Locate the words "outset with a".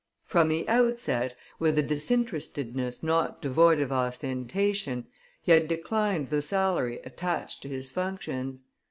0.67-1.83